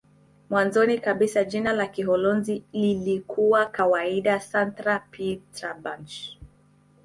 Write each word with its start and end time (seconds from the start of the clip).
Mwanzoni 0.49 0.99
kabisa 0.99 1.43
jina 1.43 1.73
la 1.73 1.87
Kiholanzi 1.87 2.63
lilikuwa 2.73 3.65
kawaida 3.65 4.39
"Sankt-Pieterburch". 4.39 6.37